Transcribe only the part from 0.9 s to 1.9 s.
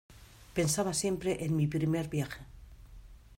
siempre en mi